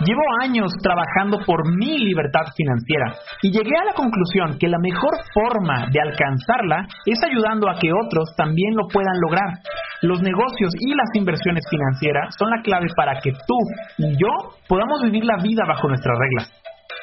[0.00, 3.12] Llevo años trabajando por mi libertad financiera
[3.42, 7.92] y llegué a la conclusión que la mejor forma de alcanzarla es ayudando a que
[7.92, 9.60] otros también lo puedan lograr.
[10.00, 13.58] Los negocios y las inversiones financieras son la clave para que tú
[13.98, 16.50] y yo podamos vivir la vida bajo nuestras reglas.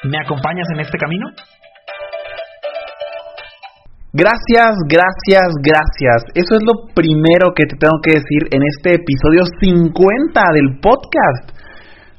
[0.02, 1.28] ¿Me acompañas en este camino?
[4.12, 6.34] Gracias, gracias, gracias.
[6.34, 11.57] Eso es lo primero que te tengo que decir en este episodio 50 del podcast.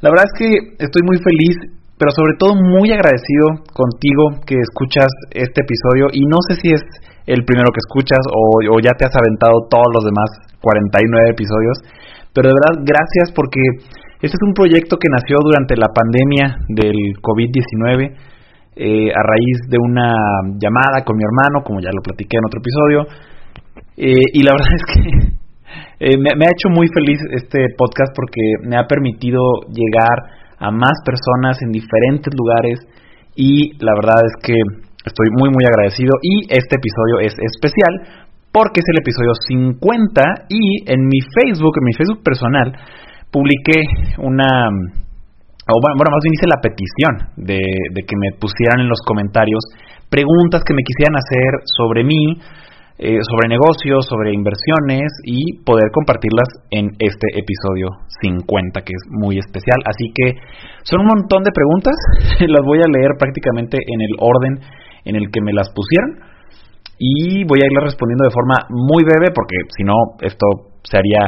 [0.01, 0.49] La verdad es que
[0.79, 6.39] estoy muy feliz, pero sobre todo muy agradecido contigo que escuchas este episodio y no
[6.47, 6.83] sé si es
[7.27, 10.29] el primero que escuchas o, ya te has aventado todos los demás
[10.63, 11.77] 49 episodios,
[12.31, 13.59] pero de verdad gracias porque
[14.23, 18.15] este es un proyecto que nació durante la pandemia del COVID-19
[18.79, 20.15] eh, a raíz de una
[20.55, 22.99] llamada con mi hermano, como ya lo platiqué en otro episodio.
[23.97, 25.48] Eh, y la verdad es que
[25.99, 30.17] eh, me, ha hecho muy feliz este podcast porque me ha permitido llegar
[30.59, 32.79] a más personas en diferentes lugares
[33.35, 34.55] y la verdad es que
[35.05, 40.91] estoy muy muy agradecido y este episodio es especial porque es el episodio 50 y
[40.91, 42.73] en mi Facebook, en mi Facebook personal,
[43.31, 43.83] publiqué
[44.17, 44.69] una
[45.69, 47.13] bueno, más bien hice la petición
[47.45, 47.61] de,
[48.01, 49.61] que me pusieran en los comentarios
[50.09, 52.41] preguntas que me quisieran hacer sobre mí,
[52.99, 57.87] eh, sobre negocios, sobre inversiones y poder compartirlas en este episodio
[58.19, 59.79] 50 que es muy especial.
[59.87, 60.35] Así que
[60.83, 61.95] son un montón de preguntas,
[62.43, 64.59] las voy a leer prácticamente en el orden
[65.05, 66.27] en el que me las pusieron
[66.99, 71.23] y voy a irlas respondiendo de forma muy breve porque si no esto se haría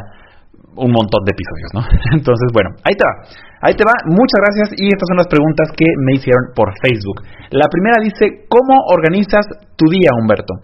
[0.76, 1.82] un montón de episodios, ¿no?
[2.20, 3.16] Entonces, bueno, ahí te va.
[3.64, 3.96] Ahí te va.
[4.12, 7.24] Muchas gracias y estas son las preguntas que me hicieron por Facebook.
[7.52, 9.48] La primera dice, ¿cómo organizas
[9.80, 10.60] tu día, Humberto?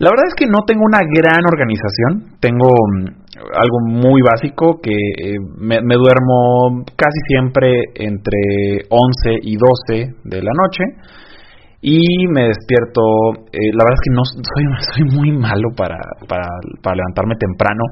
[0.00, 3.20] La verdad es que no tengo una gran organización, tengo mm,
[3.52, 10.52] algo muy básico que eh, me, duermo casi siempre entre 11 y 12 de la
[10.56, 10.84] noche
[11.82, 12.00] y
[12.32, 14.24] me despierto, eh, la verdad es que no
[14.96, 16.48] soy, muy malo para, para,
[16.80, 17.84] para levantarme temprano,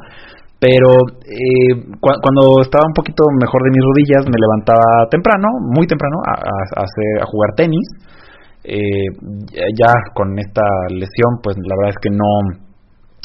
[0.59, 0.97] pero
[1.29, 6.41] eh, cuando estaba un poquito mejor de mis rodillas, me levantaba temprano, muy temprano, a,
[6.41, 7.85] a, a jugar tenis.
[8.69, 9.09] Eh,
[9.81, 10.61] ya con esta
[10.93, 12.61] lesión, pues la verdad es que no,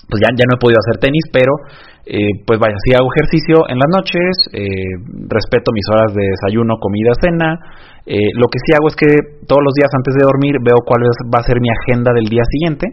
[0.08, 1.52] pues ya, ya no he podido hacer tenis, pero
[2.08, 4.64] eh, pues vaya, sí hago ejercicio en las noches, eh,
[5.28, 7.60] respeto mis horas de desayuno, comida, cena.
[8.36, 9.08] Lo que sí hago es que
[9.48, 12.44] todos los días antes de dormir veo cuál va a ser mi agenda del día
[12.52, 12.88] siguiente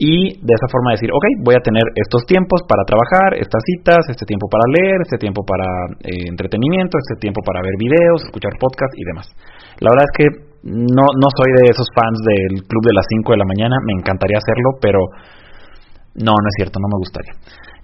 [0.00, 4.00] y de esa forma decir, ok, voy a tener estos tiempos para trabajar, estas citas,
[4.08, 5.68] este tiempo para leer, este tiempo para
[6.08, 9.28] entretenimiento, este tiempo para ver videos, escuchar podcasts y demás.
[9.84, 13.32] La verdad es que no, no soy de esos fans del club de las 5
[13.32, 14.98] de la mañana, me encantaría hacerlo, pero
[16.18, 17.34] no, no es cierto, no me gustaría.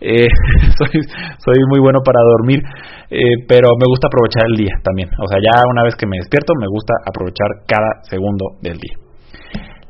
[0.03, 0.27] Eh,
[0.79, 0.91] soy,
[1.39, 2.59] soy muy bueno para dormir,
[3.07, 5.09] eh, pero me gusta aprovechar el día también.
[5.15, 8.99] O sea, ya una vez que me despierto, me gusta aprovechar cada segundo del día.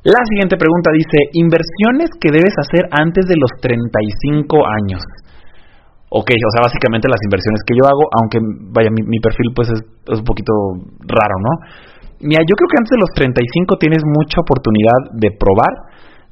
[0.04, 5.00] La siguiente pregunta dice, inversiones que debes hacer antes de los 35 años.
[6.10, 8.36] Ok, o sea, básicamente las inversiones que yo hago, aunque
[8.74, 9.80] vaya, mi, perfil pues es,
[10.19, 10.53] un poquito
[11.06, 11.53] raro, ¿no?
[12.22, 15.75] Mira, yo creo que antes de los 35 tienes mucha oportunidad de probar,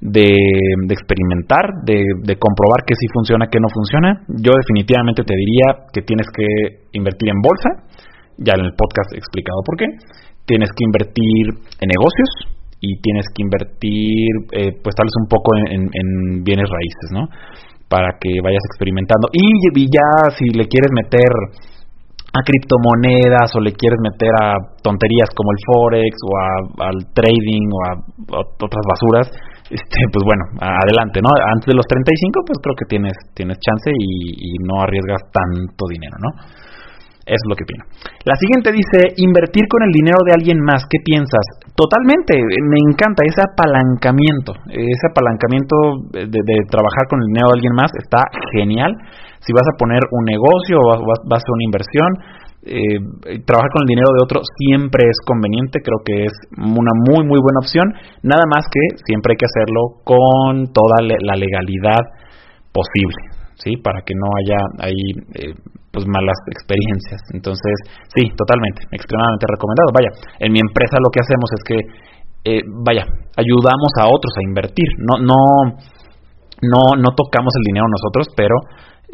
[0.00, 4.22] de, experimentar, de, de, comprobar que sí funciona, que no funciona.
[4.40, 7.70] Yo definitivamente te diría que tienes que invertir en bolsa,
[8.38, 9.86] ya en el podcast he explicado por qué.
[10.46, 11.44] Tienes que invertir
[11.82, 17.08] en negocios, y tienes que invertir, eh, pues tal vez un poco en, bienes raíces,
[17.12, 17.28] ¿no?
[17.88, 19.28] Para que vayas experimentando.
[19.32, 21.28] Y, ya si le quieres meter
[22.32, 26.30] a criptomonedas o le quieres meter a tonterías como el forex o
[26.82, 27.90] al trading o a,
[28.40, 29.26] otras basuras,
[29.70, 31.30] este, pues bueno, adelante, ¿no?
[31.30, 35.86] Antes de los 35, pues creo que tienes tienes chance y, y no arriesgas tanto
[35.90, 36.30] dinero, ¿no?
[37.30, 37.84] Eso es lo que opino.
[38.26, 40.82] La siguiente dice, invertir con el dinero de alguien más.
[40.90, 41.46] ¿Qué piensas?
[41.78, 44.50] Totalmente, me encanta ese apalancamiento.
[44.66, 48.90] Ese apalancamiento de, trabajar con el dinero de alguien más está genial.
[49.40, 52.10] Si vas a poner un negocio o vas, a hacer una inversión,
[52.60, 57.24] eh, trabajar con el dinero de otro siempre es conveniente, creo que es una muy
[57.24, 57.88] muy buena opción,
[58.22, 62.04] nada más que siempre hay que hacerlo con toda la legalidad
[62.72, 63.20] posible,
[63.56, 63.76] ¿sí?
[63.76, 65.04] Para que no haya ahí
[65.34, 65.54] eh,
[65.90, 67.20] pues malas experiencias.
[67.34, 67.74] Entonces,
[68.14, 69.90] sí, totalmente, extremadamente recomendado.
[69.90, 71.78] Vaya, en mi empresa lo que hacemos es que,
[72.46, 73.04] eh, vaya,
[73.36, 74.86] ayudamos a otros a invertir.
[75.02, 75.40] No, no,
[76.62, 78.54] no, no tocamos el dinero nosotros, pero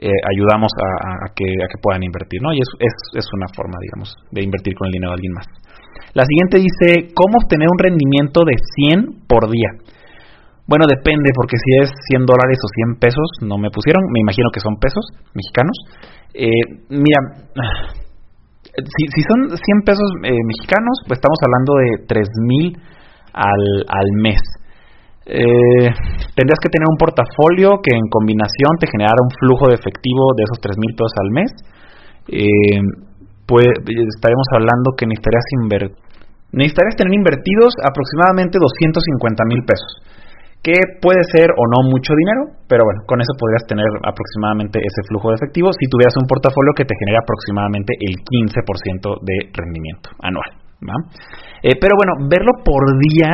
[0.00, 1.46] eh, ayudamos a, que,
[1.80, 2.52] puedan invertir, ¿no?
[2.52, 5.46] Y es, es, es una forma, digamos, de invertir con el dinero de alguien más.
[6.12, 9.68] La siguiente dice, ¿cómo obtener un rendimiento de 100 por día?
[10.66, 14.50] Bueno, depende, porque si es 100 dólares o 100 pesos, no me pusieron, me imagino
[14.52, 15.76] que son pesos mexicanos.
[16.34, 16.48] Eh,
[16.90, 17.20] mira,
[18.74, 22.76] si, son 100 pesos eh, mexicanos, pues estamos hablando de 3 mil
[23.32, 24.40] al, al mes.
[25.26, 25.90] Eh,
[26.38, 30.46] tendrías que tener un portafolio que en combinación te generara un flujo de efectivo de
[30.46, 31.50] esos 3 mil pesos al mes.
[32.30, 32.78] Eh,
[33.46, 35.46] pues estaremos hablando que necesitarías,
[36.50, 39.90] necesitarías tener invertidos aproximadamente 250 mil pesos,
[40.62, 45.02] que puede ser o no mucho dinero, pero bueno, con eso podrías tener aproximadamente ese
[45.06, 50.10] flujo de efectivo si tuvieras un portafolio que te genera aproximadamente el 15% de rendimiento
[50.22, 50.50] anual.
[51.62, 53.30] Eh, pero bueno, verlo por día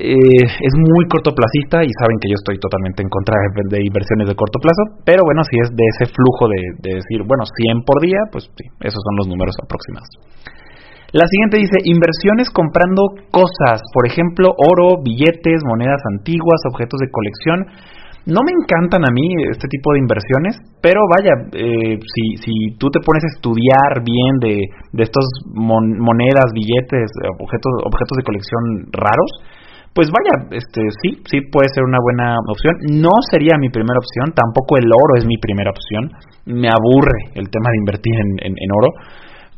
[0.00, 3.36] eh, es muy cortoplacista y saben que yo estoy totalmente en contra
[3.68, 7.44] de, inversiones de corto plazo, pero bueno, si es de ese flujo de, decir, bueno,
[7.44, 10.08] 100 por día, pues sí, esos son los números aproximados.
[11.12, 17.58] La siguiente dice, inversiones comprando cosas, por ejemplo, oro, billetes, monedas antiguas, objetos de colección.
[18.24, 22.88] No me encantan a mí este tipo de inversiones, pero vaya, eh, si, si tú
[22.88, 27.10] te pones a estudiar bien de, de estos monedas, billetes,
[27.42, 28.62] objetos, objetos de colección
[28.92, 29.59] raros,
[29.94, 32.74] pues vaya, este sí, sí puede ser una buena opción.
[33.02, 36.14] No sería mi primera opción, tampoco el oro es mi primera opción.
[36.46, 38.90] Me aburre el tema de invertir en, en, oro,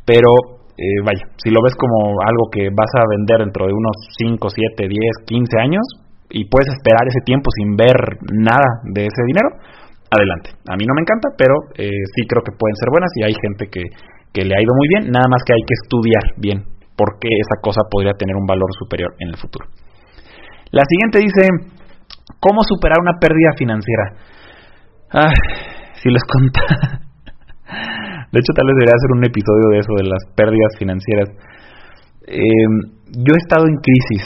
[0.05, 3.95] pero eh, vaya, si lo ves como algo que vas a vender dentro de unos
[4.17, 5.85] 5, 7, 10, 15 años
[6.33, 7.93] y puedes esperar ese tiempo sin ver
[8.33, 9.53] nada de ese dinero,
[10.09, 10.57] adelante.
[10.65, 13.35] A mí no me encanta, pero eh, sí creo que pueden ser buenas y hay
[13.37, 13.85] gente que,
[14.33, 17.29] que le ha ido muy bien, nada más que hay que estudiar bien por qué
[17.29, 19.69] esa cosa podría tener un valor superior en el futuro.
[20.73, 21.45] La siguiente dice,
[22.41, 24.05] ¿cómo superar una pérdida financiera?
[25.13, 25.33] Ah,
[26.01, 26.97] si les contara.
[28.33, 31.29] De hecho, tal vez debería hacer un episodio de eso, de las pérdidas financieras.
[32.25, 32.73] Em,
[33.21, 34.25] yo he estado en crisis.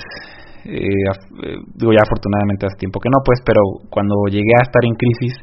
[0.63, 3.59] Eh, eh, digo, ya afortunadamente hace tiempo que no, pues, pero
[3.91, 5.35] cuando llegué a estar en crisis,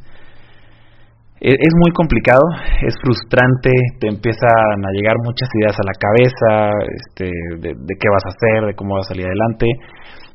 [1.36, 2.40] e, es, muy complicado,
[2.80, 6.48] es frustrante, te empiezan a llegar muchas ideas a la cabeza,
[6.96, 7.28] este,
[7.60, 9.68] de, de qué vas a hacer, de cómo vas a salir adelante.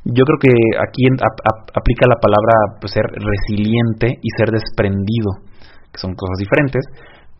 [0.04, 5.44] Yo creo que aquí aplica la palabra pues, ser resiliente y ser desprendido,
[5.92, 6.80] que son cosas diferentes,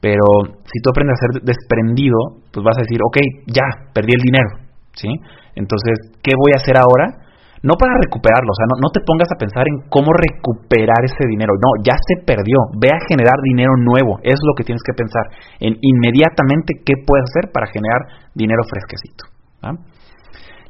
[0.01, 0.25] pero
[0.65, 2.17] si tú aprendes a ser desprendido,
[2.53, 3.17] pues vas a decir, ok,
[3.49, 4.51] ya, perdí el dinero,
[4.93, 5.09] ¿sí?
[5.57, 7.29] Entonces, ¿qué voy a hacer ahora?
[7.61, 11.29] No para recuperarlo, o sea, no, no te pongas a pensar en cómo recuperar ese
[11.29, 14.97] dinero, no, ya se perdió, ve a generar dinero nuevo, es lo que tienes que
[14.97, 15.25] pensar,
[15.61, 19.29] en inmediatamente qué puedes hacer para generar dinero fresquecito.
[19.61, 19.77] ¿ah?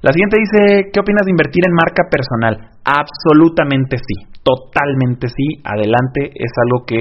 [0.03, 2.73] La siguiente dice, ¿qué opinas de invertir en marca personal?
[2.89, 7.01] Absolutamente sí, totalmente sí, adelante, es algo que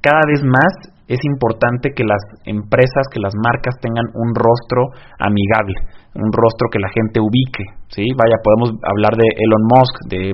[0.00, 5.76] cada vez más es importante que las empresas, que las marcas tengan un rostro amigable,
[6.16, 8.08] un rostro que la gente ubique, ¿sí?
[8.16, 10.32] Vaya, podemos hablar de Elon Musk, de,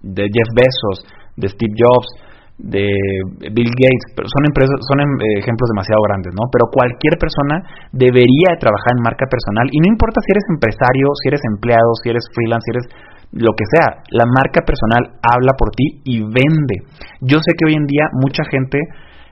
[0.00, 1.04] de Jeff Bezos,
[1.36, 2.08] de Steve Jobs,
[2.58, 2.88] de
[3.52, 6.48] Bill Gates, pero son empresas, son em, ejemplos demasiado grandes, ¿no?
[6.48, 7.60] Pero cualquier persona
[7.92, 12.08] debería trabajar en marca personal y no importa si eres empresario, si eres empleado, si
[12.08, 12.86] eres freelance, si eres
[13.36, 16.88] lo que sea, la marca personal habla por ti y vende.
[17.20, 18.80] Yo sé que hoy en día mucha gente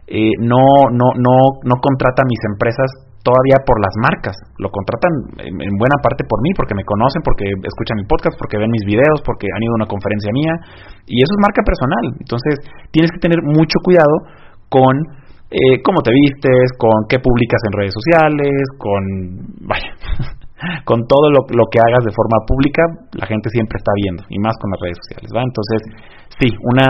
[0.06, 4.36] eh, no, no, no, no contrata mis empresas todavía por las marcas.
[4.60, 8.60] Lo contratan en, buena parte por mí, porque me conocen, porque escuchan mi podcast, porque
[8.60, 10.54] ven mis videos, porque han ido a una conferencia mía.
[11.08, 12.04] Y eso es marca personal.
[12.20, 12.54] Entonces,
[12.92, 14.14] tienes que tener mucho cuidado
[14.68, 14.92] con
[15.48, 19.02] eh, cómo te vistes, con qué publicas en redes sociales, con.
[19.72, 19.90] Vaya.
[20.84, 22.82] con todo lo, lo, que hagas de forma pública,
[23.16, 25.42] la gente siempre está viendo, y más con las redes sociales, ¿va?
[25.44, 25.80] Entonces,
[26.40, 26.88] sí, una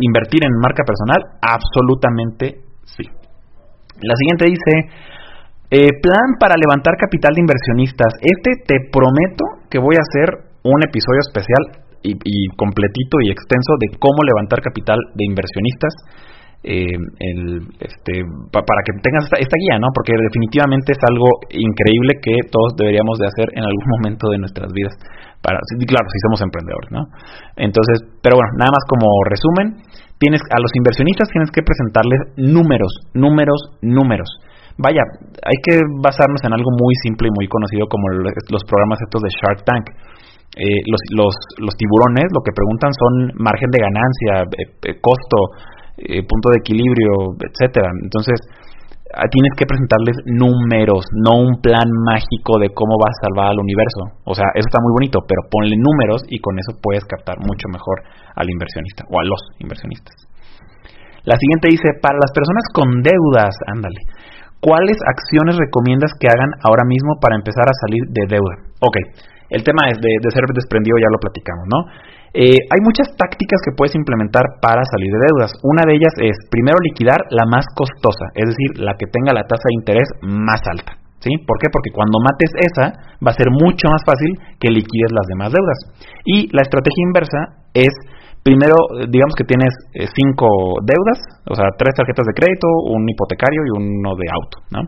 [0.00, 3.06] invertir en marca personal, absolutamente sí.
[4.02, 4.72] La siguiente dice,
[5.74, 8.14] eh, plan para levantar capital de inversionistas.
[8.22, 12.14] Este te prometo que voy a hacer un episodio especial y,
[12.54, 15.92] completito y extenso de cómo levantar capital de inversionistas.
[16.64, 16.96] Eh,
[17.76, 19.92] este, para que tengas esta, guía, ¿no?
[19.92, 24.72] Porque definitivamente es algo increíble que todos deberíamos de hacer en algún momento de nuestras
[24.72, 24.94] vidas.
[25.42, 27.02] Para, claro, si somos emprendedores, ¿no?
[27.58, 29.82] Entonces, pero bueno, nada más como resumen,
[30.16, 34.30] tienes a los inversionistas tienes que presentarles números, números, números
[34.78, 35.02] vaya,
[35.42, 39.30] hay que basarnos en algo muy simple y muy conocido como los programas estos de
[39.30, 39.86] Shark Tank.
[40.54, 45.50] Eh, los, los, los, tiburones lo que preguntan son margen de ganancia, eh, eh, costo,
[46.30, 47.90] punto de equilibrio, etcétera.
[48.02, 48.38] Entonces,
[49.18, 53.58] ah, tienes que presentarles números, no un plan mágico de cómo vas a salvar al
[53.58, 54.22] universo.
[54.30, 57.66] O sea, eso está muy bonito, pero ponle números y con eso puedes captar mucho
[57.66, 58.06] mejor
[58.38, 60.14] al inversionista o a los inversionistas.
[61.24, 63.96] La siguiente dice, para las personas con deudas, ándale,
[64.64, 68.56] ¿cuáles acciones recomiendas que hagan ahora mismo para empezar a salir de deuda?
[68.80, 68.96] Ok,
[69.52, 71.80] el tema es de, ser desprendido, ya lo platicamos, ¿no?
[72.34, 75.52] Eh, hay muchas tácticas que puedes implementar para salir de deudas.
[75.62, 79.46] Una de ellas es primero liquidar la más costosa, es decir, la que tenga la
[79.46, 80.98] tasa de interés más alta.
[81.22, 81.30] ¿Sí?
[81.46, 81.72] ¿Por qué?
[81.72, 84.28] Porque cuando mates esa, va a ser mucho más fácil
[84.60, 85.78] que liquides las demás deudas.
[86.24, 87.40] Y la estrategia inversa
[87.72, 87.94] es
[88.44, 90.46] primero, eh, digamos que tienes eh, cinco
[90.84, 94.80] deudas, o sea, tres tarjetas de crédito, un hipotecario y uno de auto, ¿no?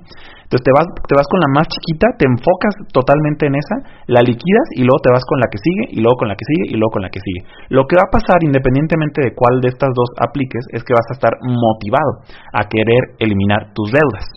[0.46, 4.22] Entonces te vas, te vas con la más chiquita, te enfocas totalmente en esa, la
[4.22, 6.64] liquidas y luego te vas con la que sigue y luego con la que sigue
[6.70, 7.42] y luego con la que sigue.
[7.72, 11.08] Lo que va a pasar, independientemente de cuál de estas dos apliques, es que vas
[11.10, 12.22] a estar motivado
[12.52, 14.28] a querer eliminar tus deudas.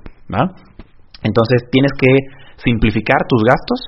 [1.22, 2.10] Entonces tienes que
[2.64, 3.80] simplificar tus gastos,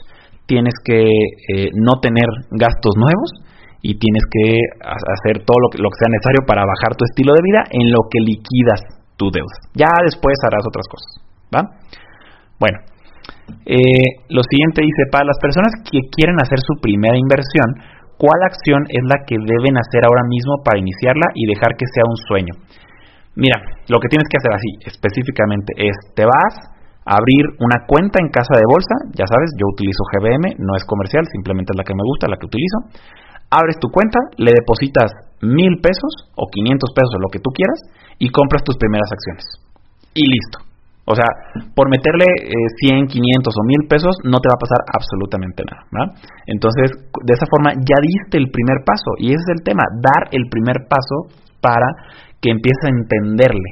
[0.45, 3.49] tienes que eh, no tener gastos nuevos
[3.81, 7.33] y tienes que hacer todo lo que, lo que sea necesario para bajar tu estilo
[7.33, 8.81] de vida en lo que liquidas
[9.17, 9.57] tu deuda.
[9.73, 11.11] Ya después harás otras cosas,
[11.49, 11.61] ¿va?
[12.61, 12.77] Bueno,
[13.65, 17.73] eh, lo siguiente dice, para las personas que quieren hacer su primera inversión,
[18.17, 22.05] ¿cuál acción es la que deben hacer ahora mismo para iniciarla y dejar que sea
[22.05, 22.53] un sueño?
[23.33, 23.57] Mira,
[23.87, 26.53] lo que tienes que hacer así específicamente es, te vas
[27.05, 30.85] a abrir una cuenta en casa de bolsa, ya sabes, yo utilizo GBM, no es
[30.85, 32.77] comercial, simplemente es la que me gusta, la que utilizo
[33.51, 37.79] abres tu cuenta, le depositas mil pesos o 500 pesos, lo que tú quieras,
[38.17, 39.45] y compras tus primeras acciones.
[40.13, 40.71] Y listo.
[41.05, 41.25] O sea,
[41.75, 42.23] por meterle
[42.87, 46.13] 100, eh, 500 o 1000 pesos no te va a pasar absolutamente nada.
[46.45, 46.93] Entonces,
[47.25, 49.17] de esa forma ya diste el primer paso.
[49.17, 51.89] Y ese es el tema, dar el primer paso para
[52.39, 53.69] que empieces a entenderle.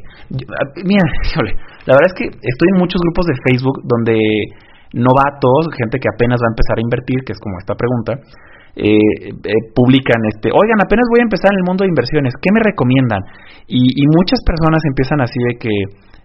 [0.58, 1.06] Ah, mira,
[1.86, 4.18] la verdad es que estoy en muchos grupos de Facebook donde
[4.94, 8.18] novatos, gente que apenas va a empezar a invertir, que es como esta pregunta,
[8.80, 12.50] eh, eh, publican este, oigan, apenas voy a empezar en el mundo de inversiones, ¿qué
[12.56, 13.22] me recomiendan?
[13.68, 15.74] Y, y muchas personas empiezan así de que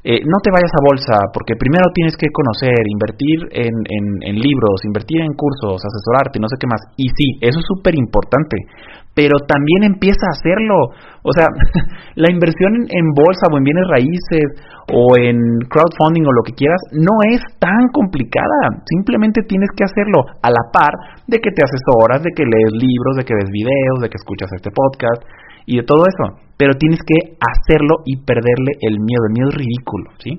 [0.05, 3.73] eh, no te vayas a bolsa, porque primero tienes que conocer, invertir en,
[4.21, 6.85] en, libros, invertir en cursos, asesorarte, no sé qué más.
[7.01, 8.69] Y sí, eso es súper importante,
[9.15, 10.75] pero también empieza a hacerlo.
[11.23, 11.47] O sea,
[12.15, 14.47] la inversión en, bolsa o en bienes raíces
[14.93, 15.39] o en
[15.71, 18.85] crowdfunding o lo que quieras no es tan complicada.
[18.85, 20.93] Simplemente tienes que hacerlo a la par
[21.27, 24.51] de que te asesoras, de que lees libros, de que ves videos, de que escuchas
[24.53, 25.23] este podcast
[25.65, 29.27] y de todo eso pero tienes que hacerlo y perderle el miedo.
[29.27, 30.39] El miedo es ridículo, ¿sí?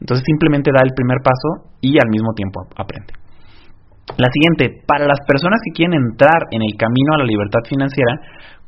[0.00, 3.15] Entonces simplemente da el primer paso y al mismo tiempo aprende.
[4.14, 8.14] La siguiente, para las personas que quieren entrar en el camino a la libertad financiera,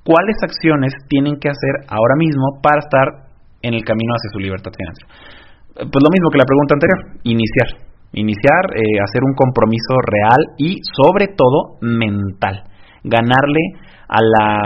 [0.02, 3.30] ¿cuáles acciones tienen que hacer ahora mismo para estar
[3.62, 5.08] en el camino hacia su libertad financiera?
[5.78, 7.86] Pues lo mismo que la pregunta anterior, iniciar.
[8.12, 12.64] Iniciar, eh, hacer un compromiso real y sobre todo mental.
[13.04, 13.62] Ganarle
[14.08, 14.62] a la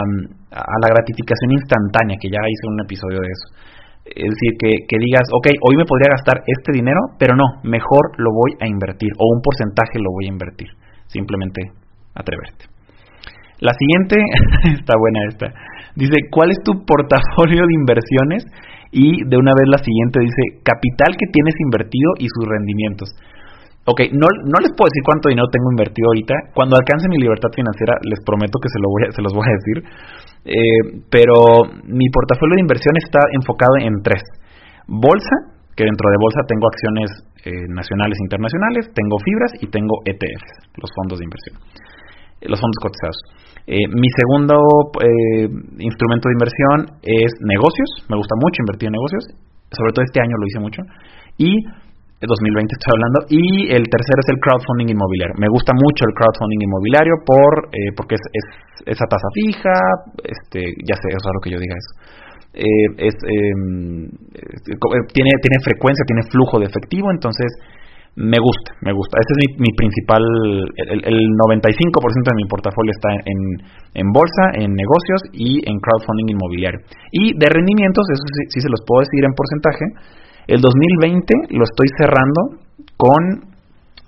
[0.53, 3.47] a la gratificación instantánea, que ya hice un episodio de eso.
[4.05, 8.11] Es decir, que, que, digas, ok, hoy me podría gastar este dinero, pero no, mejor
[8.17, 10.67] lo voy a invertir o un porcentaje lo voy a invertir.
[11.07, 11.71] Simplemente
[12.13, 12.67] atreverte.
[13.59, 14.19] La siguiente,
[14.75, 15.47] está buena esta,
[15.95, 18.43] dice, ¿cuál es tu portafolio de inversiones?
[18.91, 23.09] Y de una vez la siguiente dice, capital que tienes invertido y sus rendimientos.
[23.85, 26.35] Ok, no, no les puedo decir cuánto dinero tengo invertido ahorita.
[26.55, 29.43] Cuando alcance mi libertad financiera, les prometo que se, lo voy a, se los voy
[29.43, 29.77] a decir.
[30.45, 34.23] Eh, pero mi portafolio de inversión está enfocado en tres.
[34.87, 35.35] Bolsa,
[35.75, 37.09] que dentro de bolsa tengo acciones
[37.47, 41.55] eh, nacionales e internacionales, tengo fibras y tengo ETFs, los fondos de inversión,
[42.43, 43.17] eh, los fondos cotizados.
[43.95, 44.59] mi segundo
[45.79, 49.23] instrumento de inversión es negocios, me gusta mucho invertir en negocios,
[49.71, 50.81] sobre todo este año lo hice mucho.
[51.39, 51.51] Y
[52.27, 55.35] 2020 estoy hablando, y el tercero es el crowdfunding inmobiliario.
[55.39, 58.45] Me gusta mucho el crowdfunding inmobiliario por eh, porque es, es,
[58.95, 59.75] esa tasa fija,
[60.23, 61.91] este, ya sé, es raro que yo diga eso.
[62.53, 67.49] Eh, es, em, eh, tiene, tiene frecuencia, tiene flujo de efectivo, entonces
[68.15, 69.17] me gusta, me gusta.
[69.17, 73.39] Este es mi, mi principal, el, el 95% de mi portafolio está en,
[73.97, 76.79] en bolsa, en negocios y en crowdfunding inmobiliario.
[77.11, 79.85] Y de rendimientos, eso sí, sí se los puedo decir en porcentaje,
[80.47, 82.59] el 2020 lo estoy cerrando
[82.97, 83.53] con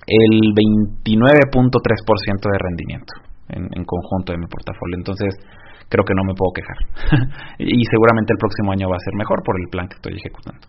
[0.07, 3.13] el 29.3% de rendimiento
[3.49, 4.97] en, conjunto de mi portafolio.
[4.97, 5.35] Entonces,
[5.89, 6.77] creo que no me puedo quejar.
[7.59, 10.67] y seguramente el próximo año va a ser mejor por el plan que estoy ejecutando.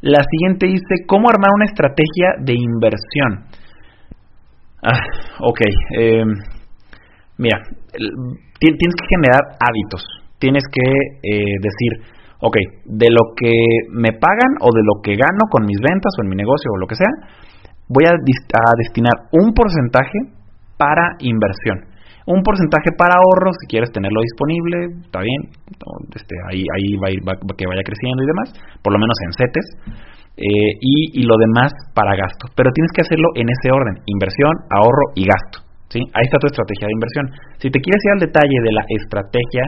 [0.00, 3.48] La siguiente dice, ¿cómo armar una estrategia de inversión?
[4.82, 5.00] Ah,
[5.40, 5.60] ok.
[5.96, 6.24] Eh,
[7.38, 7.58] mira,
[8.60, 10.04] tienes que generar hábitos.
[10.38, 13.52] Tienes que eh, decir, ok, de lo que
[13.90, 16.78] me pagan o de lo que gano con mis ventas o en mi negocio o
[16.78, 17.12] lo que sea,
[17.88, 18.14] voy a,
[18.78, 20.18] destinar un porcentaje
[20.76, 21.92] para inversión.
[22.26, 25.40] Un porcentaje para ahorro, si quieres tenerlo disponible, está bien,
[26.16, 26.64] este, ahí,
[26.96, 28.48] va a ir que vaya creciendo y demás,
[28.80, 29.66] por lo menos en CETES,
[30.36, 32.48] eh, y, y, lo demás para gasto.
[32.56, 35.62] Pero tienes que hacerlo en ese orden, inversión, ahorro y gasto.
[35.92, 36.00] ¿sí?
[36.10, 37.24] Ahí está tu estrategia de inversión.
[37.60, 39.62] Si te quieres ir al detalle de la estrategia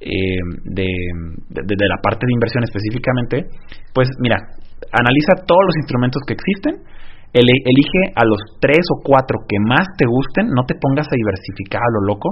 [0.00, 0.88] eh, de,
[1.48, 3.48] de, la parte de inversión específicamente,
[3.94, 4.36] pues mira,
[4.92, 6.84] analiza todos los instrumentos que existen,
[7.32, 11.80] elige a los tres o cuatro que más te gusten, no te pongas a diversificar
[11.80, 12.28] a lo loco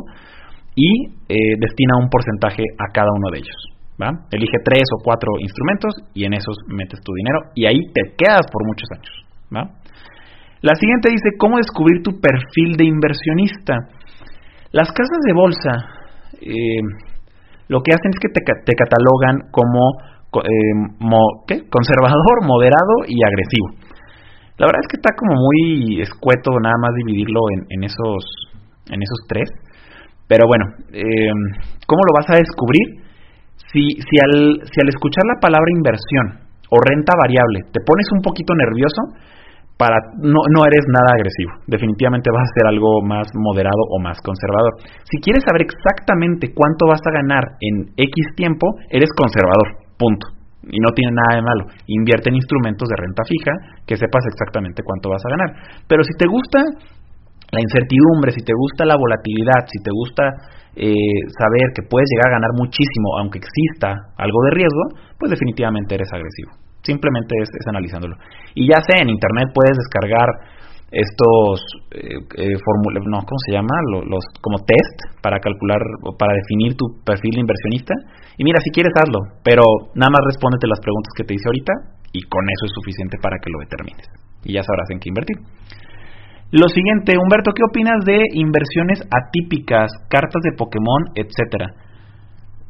[0.74, 3.58] y eh, destina un porcentaje a cada uno de ellos.
[4.00, 4.10] ¿va?
[4.30, 8.46] Elige tres o cuatro instrumentos y en esos metes tu dinero y ahí te quedas
[8.50, 9.14] por muchos años.
[9.54, 9.62] ¿va?
[10.62, 13.74] La siguiente dice, ¿cómo descubrir tu perfil de inversionista?
[14.72, 15.72] Las casas de bolsa
[16.40, 16.80] eh,
[17.68, 19.80] lo que hacen es que te, catalogan como
[20.42, 23.68] eh, conservador, moderado y agresivo.
[24.58, 27.40] La verdad es que está como muy escueto nada más dividirlo
[27.70, 28.22] en, esos
[28.86, 29.50] en esos tres.
[30.28, 31.34] Pero bueno, eh,
[31.86, 33.02] ¿cómo lo vas a descubrir?
[33.72, 38.22] Si, si, al, si al escuchar la palabra inversión o renta variable te pones un
[38.22, 39.34] poquito nervioso,
[39.76, 41.52] para no, no eres nada agresivo.
[41.66, 44.78] Definitivamente vas a ser algo más moderado o más conservador.
[45.04, 49.82] Si quieres saber exactamente cuánto vas a ganar en X tiempo, eres conservador.
[49.98, 50.34] Punto
[50.70, 51.64] y no tiene nada de malo.
[51.86, 53.52] Invierte en instrumentos de renta fija
[53.86, 55.50] que sepas exactamente cuánto vas a ganar.
[55.88, 56.60] Pero si te gusta
[57.52, 60.24] la incertidumbre, si te gusta la volatilidad, si te gusta
[60.76, 64.84] eh, saber que puedes llegar a ganar muchísimo aunque exista algo de riesgo,
[65.18, 66.63] pues definitivamente eres agresivo.
[66.84, 68.16] Simplemente es, analizándolo.
[68.54, 70.28] Y ya sé, en internet puedes descargar
[70.92, 71.58] estos
[71.90, 73.74] eh, eh no, ¿cómo se llama?
[74.06, 77.94] Los, como test para calcular o para definir tu perfil de inversionista.
[78.36, 79.64] Y mira, si quieres hazlo, pero
[79.96, 81.72] nada más respóndete las preguntas que te hice ahorita
[82.12, 84.06] y con eso es suficiente para que lo determines.
[84.44, 85.38] Y ya sabrás en qué invertir.
[86.52, 91.66] Lo siguiente, Humberto, ¿qué opinas de inversiones atípicas, cartas de Pokémon, etcétera?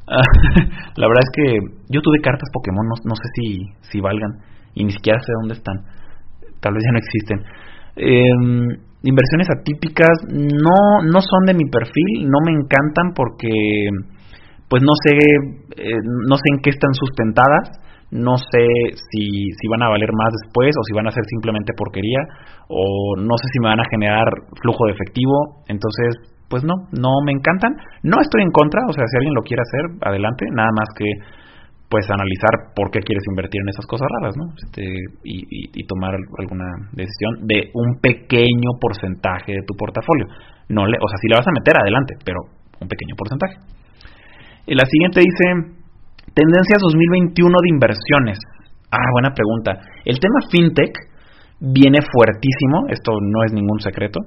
[0.96, 1.58] la verdad es que
[1.88, 4.32] yo tuve cartas Pokémon, no, no sé si, si valgan
[4.74, 5.76] y ni siquiera sé dónde están.
[6.60, 7.38] Tal vez ya no existen.
[7.96, 13.50] Eh, inversiones atípicas no, no son de mi perfil, no me encantan porque
[14.68, 15.14] pues no sé,
[15.76, 17.80] eh, no sé en qué están sustentadas,
[18.10, 18.66] no sé
[19.10, 22.20] si, si van a valer más después o si van a ser simplemente porquería
[22.68, 24.26] o no sé si me van a generar
[24.62, 29.04] flujo de efectivo, entonces pues no, no me encantan, no estoy en contra, o sea,
[29.06, 31.06] si alguien lo quiere hacer, adelante, nada más que
[31.88, 34.50] pues analizar por qué quieres invertir en esas cosas raras, ¿no?
[34.58, 34.82] Este,
[35.22, 40.26] y, tomar alguna decisión de un pequeño porcentaje de tu portafolio.
[40.68, 42.40] No le, o sea, si le vas a meter adelante, pero
[42.80, 43.62] un pequeño porcentaje.
[44.66, 45.76] Y la siguiente dice
[46.34, 48.38] tendencias 2021 de inversiones.
[48.90, 49.78] Ah, buena pregunta.
[50.04, 50.98] El tema fintech
[51.60, 54.18] viene fuertísimo, esto no es ningún secreto.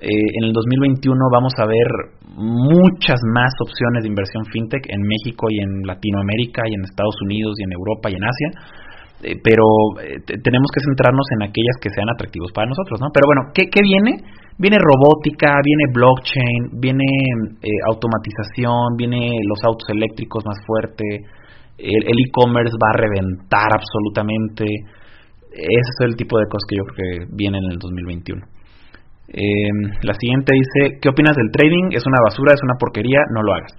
[0.00, 1.84] Eh, en el 2021 vamos a ver
[2.32, 7.52] muchas más opciones de inversión fintech en México y en Latinoamérica y en Estados Unidos
[7.60, 8.50] y en Europa y en Asia.
[9.20, 9.60] Eh, pero
[10.00, 13.12] eh, tenemos que centrarnos en aquellas que sean atractivos para nosotros, ¿no?
[13.12, 14.24] Pero bueno, ¿qué, viene?
[14.56, 17.04] Viene robótica, viene blockchain, viene
[17.92, 21.04] automatización, viene los autos eléctricos más fuerte,
[21.76, 24.64] el e-commerce va a reventar absolutamente.
[25.52, 28.59] Ese es el tipo de cosas que yo creo que vienen en el 2021.
[29.32, 29.70] Eh,
[30.02, 31.94] la siguiente dice, ¿qué opinas del trading?
[31.94, 33.74] Es una basura, es una porquería, no lo hagas.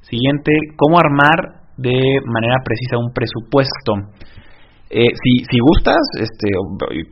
[0.00, 4.16] Siguiente, ¿cómo armar de manera precisa un presupuesto?
[4.90, 6.50] Eh, si, si gustas, este,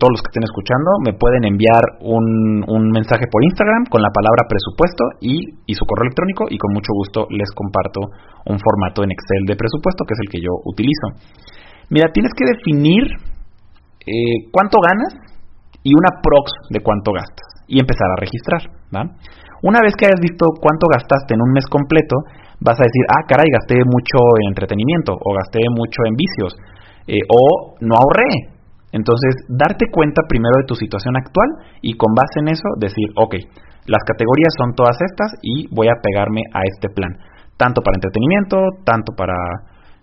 [0.01, 4.11] todos los que estén escuchando, me pueden enviar un, un mensaje por Instagram con la
[4.11, 5.37] palabra presupuesto y,
[5.69, 8.01] y, su correo electrónico y con mucho gusto les comparto
[8.51, 11.07] un formato en Excel de presupuesto que es el que yo utilizo.
[11.93, 13.05] Mira, tienes que definir
[14.03, 15.15] eh, cuánto ganas
[15.85, 18.63] y una prox de cuánto gastas y empezar a registrar.
[18.91, 19.05] ¿va?
[19.63, 22.17] Una vez que hayas visto cuánto gastaste en un mes completo,
[22.61, 26.53] vas a decir, ah, caray, gasté mucho en entretenimiento o gasté mucho en vicios
[27.07, 28.59] eh, o no ahorré.
[28.93, 33.35] Entonces, darte cuenta primero de tu situación actual y con base en eso decir, ok,
[33.87, 37.13] las categorías son todas estas y voy a pegarme a este plan.
[37.57, 39.35] Tanto para entretenimiento, tanto para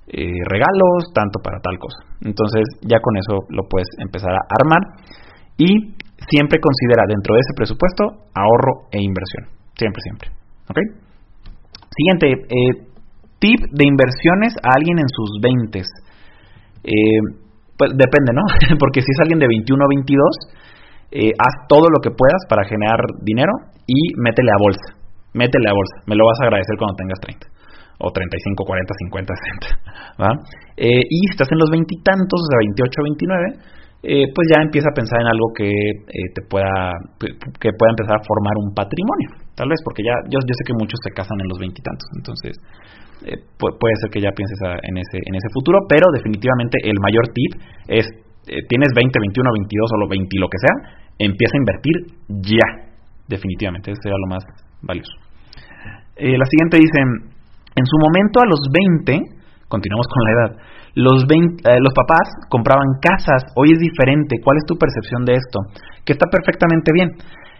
[0.07, 1.97] eh, regalos, tanto para tal cosa.
[2.21, 4.81] Entonces, ya con eso lo puedes empezar a armar.
[5.57, 5.95] Y
[6.29, 9.49] siempre considera dentro de ese presupuesto ahorro e inversión.
[9.75, 10.27] Siempre, siempre.
[10.69, 10.79] ¿Ok?
[11.91, 12.73] Siguiente, eh,
[13.39, 15.79] tip de inversiones a alguien en sus 20.
[15.79, 17.21] Eh,
[17.77, 18.43] pues depende, ¿no?
[18.79, 20.19] Porque si es alguien de 21 o 22,
[21.11, 23.51] eh, haz todo lo que puedas para generar dinero
[23.87, 24.89] y métele a bolsa.
[25.33, 25.95] Métele a bolsa.
[26.07, 27.55] Me lo vas a agradecer cuando tengas 30
[27.99, 29.33] o 35, 40, 50,
[29.63, 30.19] 60.
[30.19, 30.31] ¿va?
[30.75, 34.85] Eh, y si estás en los veintitantos, o sea, 28, 29, eh, pues ya empieza
[34.85, 39.29] a pensar en algo que eh, te pueda que pueda empezar a formar un patrimonio
[39.57, 42.53] tal vez porque ya yo, sé que muchos se casan en los veintitantos entonces
[43.25, 47.33] eh, puede ser que ya pienses en ese en ese futuro pero definitivamente el mayor
[47.33, 47.51] tip
[47.89, 48.05] es
[48.69, 50.75] tienes 20 21 22 o lo 20 lo que sea
[51.17, 51.95] empieza a invertir
[52.45, 52.67] ya
[53.25, 54.43] definitivamente ese sería lo más
[54.85, 55.17] valioso.
[56.15, 59.35] La siguiente dice en su momento a los 20
[59.67, 60.51] continuamos con la edad,
[60.95, 65.59] los, eh, los papás compraban casas, hoy es diferente, ¿cuál es tu percepción de esto?
[66.07, 67.09] Que está perfectamente bien.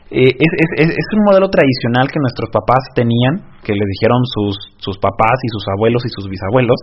[0.08, 4.56] Eh, es, es, es, un modelo tradicional que nuestros papás tenían, que les dijeron sus,
[4.78, 6.80] sus papás y sus abuelos y sus bisabuelos,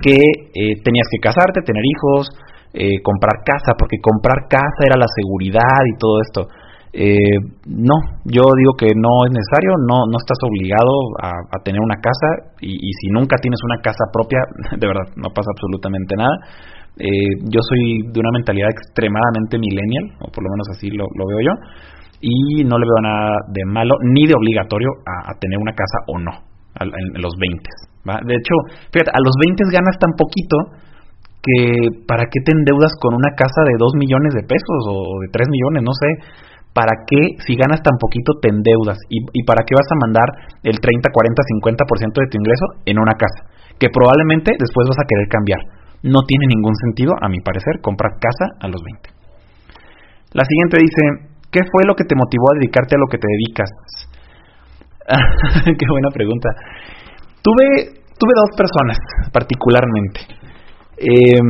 [0.00, 2.28] que eh, tenías que casarte, tener hijos,
[3.02, 6.46] comprar casa, porque comprar casa era la seguridad y todo esto.
[6.92, 7.38] Eh,
[7.70, 7.94] no,
[8.26, 10.90] yo digo que no es necesario, no, no estás obligado
[11.22, 14.42] a, tener una casa y, si nunca tienes una casa propia,
[14.78, 16.34] de verdad, no pasa absolutamente nada.
[16.98, 21.40] Eh, yo soy de una mentalidad extremadamente millennial, o por lo menos así lo, veo
[21.46, 21.54] yo,
[22.20, 26.18] y no le veo nada de malo ni de obligatorio a, tener una casa o
[26.18, 26.34] no,
[26.82, 27.62] en, los 20.
[28.26, 28.54] De hecho,
[28.90, 30.56] fíjate, a los 20 ganas tan poquito
[31.40, 35.28] que para qué te endeudas con una casa de 2 millones de pesos o de
[35.32, 36.49] 3 millones, no sé.
[36.72, 38.98] ¿Para qué, si ganas tan poquito, te endeudas?
[39.10, 40.28] ¿Y, y para qué vas a mandar
[40.62, 43.50] el 30, 40, 50% de tu ingreso en una casa?
[43.78, 45.60] Que probablemente después vas a querer cambiar.
[46.02, 49.10] No tiene ningún sentido, a mi parecer, comprar casa a los 20.
[50.32, 51.02] La siguiente dice,
[51.50, 53.70] ¿qué fue lo que te motivó a dedicarte a lo que te dedicas?
[55.66, 56.48] Qué buena pregunta.
[57.42, 58.98] Tuve, tuve dos personas,
[59.32, 60.20] particularmente.
[60.96, 61.40] Eh,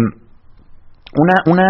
[1.11, 1.67] una, una,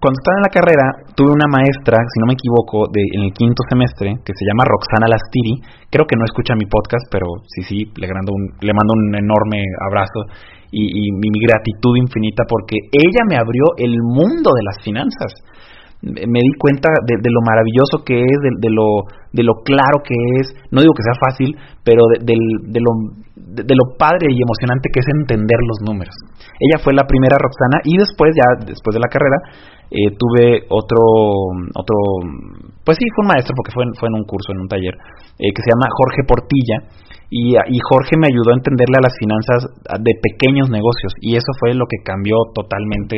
[0.00, 3.32] cuando estaba en la carrera, tuve una maestra, si no me equivoco, de, en el
[3.36, 5.60] quinto semestre, que se llama Roxana Lastiri.
[5.92, 9.12] Creo que no escucha mi podcast, pero sí, sí, le, mando un, le mando un
[9.20, 10.32] enorme abrazo
[10.72, 15.44] y, y mi, gratitud infinita porque ella me abrió el mundo de las finanzas.
[16.04, 20.14] Me, di cuenta de, lo maravilloso que es, de, de, lo, de lo claro que
[20.40, 20.54] es.
[20.70, 25.00] No digo que sea fácil, pero de, de lo de, lo padre y emocionante que
[25.00, 26.14] es entender los números.
[26.58, 29.38] Ella fue la primera Roxana y después, ya después de la carrera,
[29.90, 30.98] eh, tuve otro,
[31.74, 31.96] otro,
[32.82, 34.94] pues sí, fue un maestro porque fue, fue en un curso, en un taller,
[35.38, 36.78] eh, que se llama Jorge Portilla.
[37.30, 39.66] Y, y, Jorge me ayudó a entenderle a las finanzas
[39.98, 43.16] de pequeños negocios y eso fue lo que cambió totalmente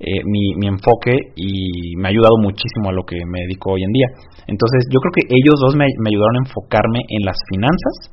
[0.00, 3.92] eh, mi, enfoque y me ha ayudado muchísimo a lo que me dedico hoy en
[3.92, 4.08] día.
[4.46, 8.12] Entonces yo creo que ellos dos me, me ayudaron a enfocarme en las finanzas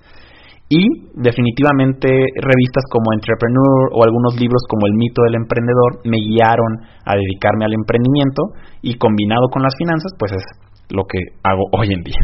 [0.70, 2.08] y definitivamente
[2.42, 7.66] revistas como Entrepreneur o algunos libros como El mito del emprendedor me guiaron a dedicarme
[7.66, 10.44] al emprendimiento y combinado con las finanzas, pues es
[10.90, 12.24] lo que hago hoy en día.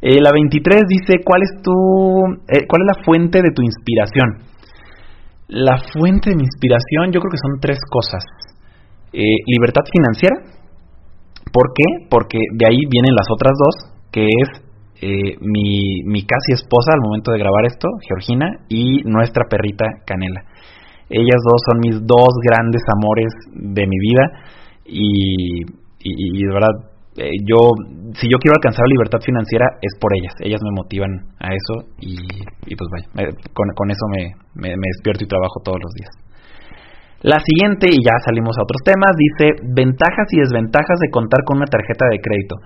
[0.00, 1.72] Eh, la 23 dice, ¿cuál es, tu,
[2.48, 4.55] eh, ¿cuál es la fuente de tu inspiración?
[5.48, 8.24] La fuente de mi inspiración yo creo que son tres cosas.
[9.12, 10.36] Eh, libertad financiera.
[11.52, 12.06] ¿Por qué?
[12.10, 14.66] Porque de ahí vienen las otras dos, que es
[15.00, 20.42] eh, mi, mi casi esposa al momento de grabar esto, Georgina, y nuestra perrita Canela.
[21.08, 24.22] Ellas dos son mis dos grandes amores de mi vida
[24.84, 25.62] y,
[26.00, 27.72] y, de verdad, eh, yo,
[28.14, 31.88] si yo quiero alcanzar la libertad financiera es por ellas, ellas me motivan a eso
[32.00, 32.16] y,
[32.68, 36.12] y pues vaya, con, con, eso me, me, despierto y trabajo todos los días.
[37.24, 41.56] La siguiente, y ya salimos a otros temas, dice ventajas y desventajas de contar con
[41.56, 42.56] una tarjeta de crédito.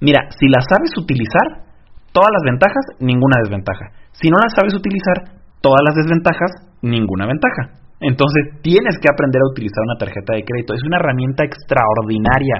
[0.00, 1.70] Mira, si la sabes utilizar,
[2.12, 3.94] todas las ventajas, ninguna desventaja.
[4.12, 6.50] Si no las sabes utilizar, todas las desventajas,
[6.82, 7.80] ninguna ventaja.
[8.00, 10.74] Entonces tienes que aprender a utilizar una tarjeta de crédito.
[10.74, 12.56] Es una herramienta extraordinaria.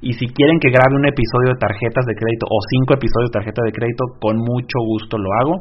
[0.00, 3.36] Y si quieren que grabe un episodio de tarjetas de crédito o cinco episodios de
[3.36, 5.54] tarjeta de crédito, con mucho gusto lo hago,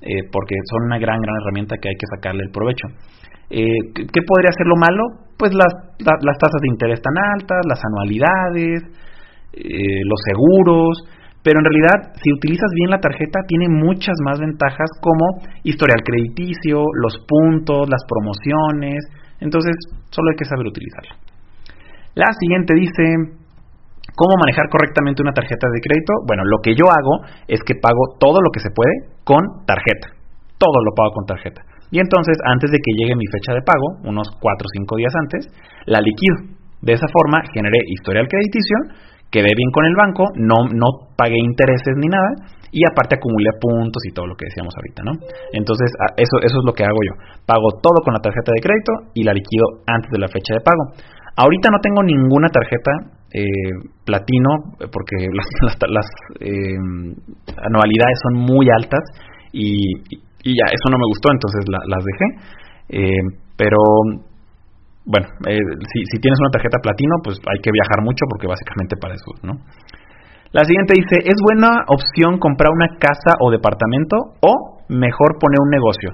[0.00, 2.86] eh, porque son una gran, gran herramienta que hay que sacarle el provecho.
[3.50, 5.02] Eh, ¿Qué podría ser lo malo?
[5.36, 8.78] Pues las, las tasas de interés tan altas, las anualidades,
[9.58, 10.94] eh, los seguros,
[11.42, 16.84] pero en realidad, si utilizas bien la tarjeta, tiene muchas más ventajas como historial crediticio,
[17.00, 19.02] los puntos, las promociones.
[19.40, 19.74] Entonces,
[20.10, 21.16] solo hay que saber utilizarla.
[22.14, 23.39] La siguiente dice,
[24.16, 26.12] ¿cómo manejar correctamente una tarjeta de crédito?
[26.26, 30.16] Bueno, lo que yo hago es que pago todo lo que se puede con tarjeta.
[30.58, 31.62] Todo lo pago con tarjeta.
[31.90, 35.12] Y entonces, antes de que llegue mi fecha de pago, unos 4 o 5 días
[35.18, 35.48] antes,
[35.86, 36.56] la liquido.
[36.82, 38.76] De esa forma, generé historial crediticio
[39.30, 42.30] quedé bien con el banco, no, no pagué intereses ni nada
[42.70, 45.12] y aparte acumulé puntos y todo lo que decíamos ahorita, ¿no?
[45.54, 47.14] Entonces, eso, eso es lo que hago yo.
[47.46, 50.62] Pago todo con la tarjeta de crédito y la liquido antes de la fecha de
[50.62, 50.94] pago.
[51.34, 53.72] Ahorita no tengo ninguna tarjeta eh,
[54.04, 54.50] platino
[54.92, 55.16] porque
[55.88, 56.06] las,
[56.40, 56.76] eh,
[57.56, 59.00] anualidades son muy altas
[59.52, 59.94] y,
[60.44, 62.26] ya, eso no me gustó, entonces las dejé.
[62.90, 63.22] Eh,
[63.56, 63.76] pero
[65.04, 65.58] bueno, eh,
[65.92, 69.30] si, si, tienes una tarjeta platino, pues hay que viajar mucho porque básicamente para eso,
[69.42, 69.52] ¿no?
[70.52, 75.70] La siguiente dice, ¿es buena opción comprar una casa o departamento o mejor poner un
[75.70, 76.10] negocio?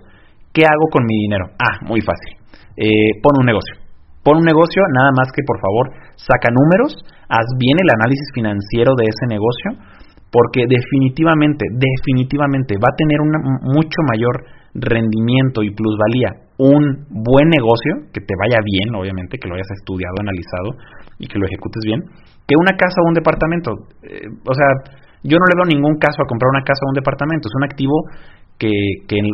[0.52, 1.46] ¿Qué hago con mi dinero?
[1.58, 2.36] Ah, muy fácil.
[2.76, 3.85] Eh, pon un negocio.
[4.26, 6.98] Pon un negocio, nada más que por favor saca números,
[7.30, 9.78] haz bien el análisis financiero de ese negocio,
[10.34, 13.30] porque definitivamente, definitivamente va a tener un
[13.70, 14.42] mucho mayor
[14.74, 20.16] rendimiento y plusvalía un buen negocio, que te vaya bien, obviamente, que lo hayas estudiado,
[20.18, 20.74] analizado
[21.18, 22.00] y que lo ejecutes bien,
[22.48, 23.70] que una casa o un departamento.
[24.02, 24.68] Eh, o sea,
[25.22, 27.48] yo no le veo ningún caso a comprar una casa o un departamento.
[27.48, 27.94] Es un activo
[28.58, 28.72] que,
[29.06, 29.26] que en,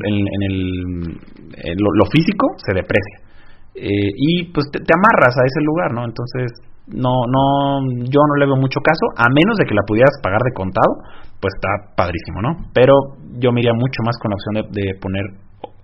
[0.51, 3.32] el, lo, físico se deprecia.
[3.75, 6.05] Eh, y pues te, amarras a ese lugar, ¿no?
[6.05, 6.53] Entonces,
[6.87, 10.41] no, no, yo no le veo mucho caso, a menos de que la pudieras pagar
[10.45, 10.93] de contado,
[11.41, 12.69] pues está padrísimo, ¿no?
[12.75, 12.93] Pero
[13.41, 15.25] yo me iría mucho más con la opción de, poner,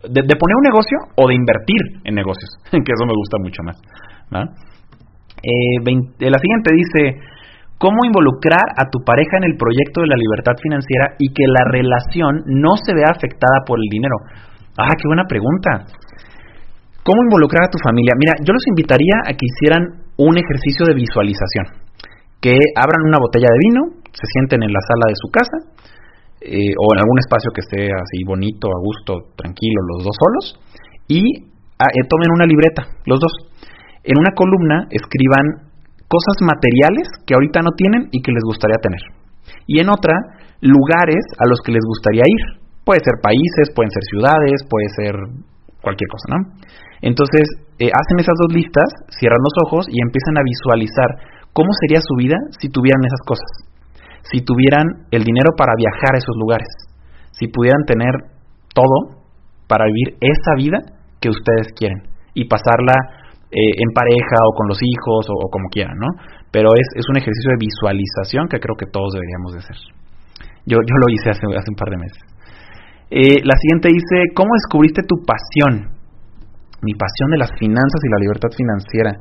[0.04, 3.76] de, poner un negocio o de invertir en negocios, que eso me gusta mucho más.
[5.42, 7.24] Eh, la siguiente dice,
[7.78, 11.64] ¿cómo involucrar a tu pareja en el proyecto de la libertad financiera y que la
[11.72, 14.16] relación no se vea afectada por el dinero?
[14.76, 15.86] Ah, qué buena pregunta.
[17.08, 18.12] ¿Cómo involucrar a tu familia?
[18.20, 21.88] Mira, yo los invitaría a que hicieran un ejercicio de visualización.
[22.36, 23.80] Que abran una botella de vino,
[24.12, 25.56] se sienten en la sala de su casa
[26.44, 30.44] eh, o en algún espacio que esté así bonito, a gusto, tranquilo, los dos solos,
[31.08, 31.48] y
[31.80, 33.32] ah, eh, tomen una libreta, los dos.
[34.04, 35.72] En una columna escriban
[36.12, 39.00] cosas materiales que ahorita no tienen y que les gustaría tener.
[39.64, 40.12] Y en otra,
[40.60, 42.60] lugares a los que les gustaría ir.
[42.84, 45.14] Puede ser países, pueden ser ciudades, puede ser
[45.80, 46.40] cualquier cosa, ¿no?
[47.00, 47.46] Entonces,
[47.78, 51.10] eh, hacen esas dos listas, cierran los ojos y empiezan a visualizar
[51.52, 53.50] cómo sería su vida si tuvieran esas cosas.
[54.30, 56.68] Si tuvieran el dinero para viajar a esos lugares.
[57.32, 58.12] Si pudieran tener
[58.74, 59.22] todo
[59.68, 60.78] para vivir esa vida
[61.20, 62.02] que ustedes quieren
[62.34, 62.94] y pasarla
[63.50, 66.08] eh, en pareja o con los hijos o, como quieran, ¿no?
[66.50, 69.76] Pero es, es, un ejercicio de visualización que creo que todos deberíamos de hacer.
[70.66, 72.22] Yo, yo lo hice hace, hace un par de meses.
[73.10, 75.97] Eh, la siguiente dice, ¿cómo descubriste tu pasión?
[76.82, 79.12] Mi pasión de las finanzas y la libertad financiera.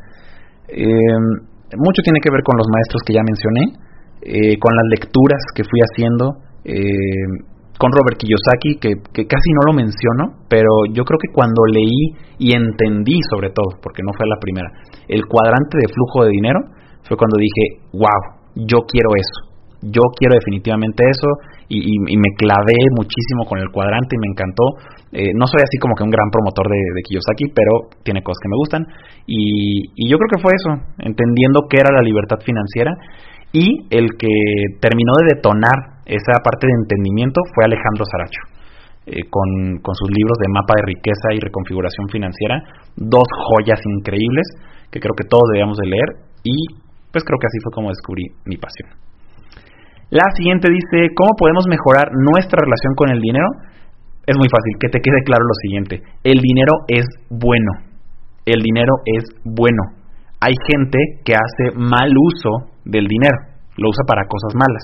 [0.70, 1.20] Eh,
[1.78, 3.64] mucho tiene que ver con los maestros que ya mencioné,
[4.22, 6.44] eh, con las lecturas que fui haciendo,
[7.80, 12.54] con Robert Kiyosaki, que, casi no lo menciono, pero yo creo que cuando leí y
[12.54, 14.68] entendí sobre todo, porque no fue la primera,
[15.08, 16.60] el cuadrante de flujo de dinero,
[17.08, 19.47] fue cuando dije, wow, yo quiero eso
[19.82, 21.28] yo quiero definitivamente eso
[21.70, 24.64] y, me clavé muchísimo con el cuadrante y me encantó.
[25.12, 28.50] Eh, no soy así como que un gran promotor de, Kiyosaki, pero tiene cosas que
[28.50, 28.82] me gustan
[29.28, 32.92] y, yo creo que fue eso, entendiendo qué era la libertad financiera
[33.52, 38.42] y el que terminó de detonar esa parte de entendimiento fue Alejandro Saracho.
[39.08, 42.60] Eh, con, con sus libros de mapa de riqueza y reconfiguración financiera,
[42.98, 44.44] dos joyas increíbles
[44.92, 46.56] que creo que todos debíamos de leer y
[47.12, 49.07] pues creo que así fue como descubrí mi pasión.
[50.10, 53.48] La siguiente dice, ¿cómo podemos mejorar nuestra relación con el dinero?
[54.24, 56.00] Es muy fácil, que te quede claro lo siguiente.
[56.24, 57.72] El dinero es bueno.
[58.46, 59.84] El dinero es bueno.
[60.40, 63.36] Hay gente que hace mal uso del dinero,
[63.76, 64.84] lo usa para cosas malas.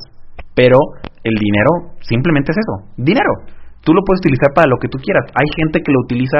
[0.56, 0.80] Pero
[1.24, 3.48] el dinero simplemente es eso, dinero.
[3.80, 5.32] Tú lo puedes utilizar para lo que tú quieras.
[5.36, 6.40] Hay gente que lo utiliza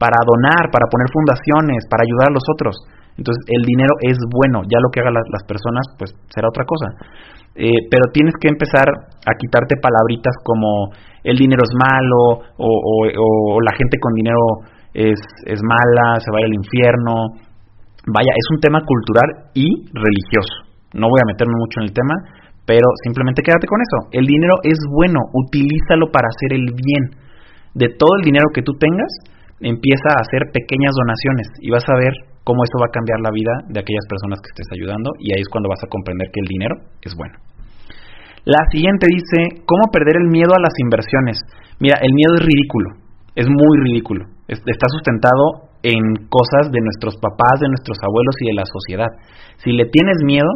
[0.00, 2.72] para donar, para poner fundaciones, para ayudar a los otros.
[3.20, 6.88] Entonces el dinero es bueno, ya lo que hagan las personas pues será otra cosa.
[7.52, 10.88] Eh, pero tienes que empezar a quitarte palabritas como
[11.20, 14.40] el dinero es malo o, la gente con dinero
[14.94, 17.36] es, es mala, se va al infierno.
[18.08, 20.70] Vaya, es un tema cultural y religioso.
[20.96, 22.16] No voy a meterme mucho en el tema,
[22.64, 24.08] pero simplemente quédate con eso.
[24.16, 27.20] El dinero es bueno, utilízalo para hacer el bien.
[27.74, 29.12] De todo el dinero que tú tengas,
[29.60, 32.12] empieza a hacer pequeñas donaciones y vas a ver
[32.44, 35.40] cómo eso va a cambiar la vida de aquellas personas que estés ayudando y ahí
[35.44, 37.36] es cuando vas a comprender que el dinero es bueno.
[38.48, 41.44] La siguiente dice, ¿cómo perder el miedo a las inversiones?
[41.78, 42.88] Mira, el miedo es ridículo,
[43.36, 46.00] es muy ridículo, está sustentado en
[46.32, 49.12] cosas de nuestros papás, de nuestros abuelos y de la sociedad.
[49.60, 50.48] Si le tienes miedo,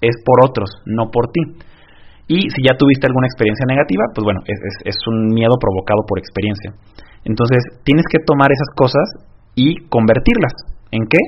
[0.00, 1.40] es por otros, no por ti.
[2.28, 6.72] Y si ya tuviste alguna experiencia negativa, pues bueno, es un miedo provocado por experiencia.
[7.24, 9.06] Entonces, tienes que tomar esas cosas
[9.54, 10.52] y convertirlas.
[10.90, 11.18] ¿En qué?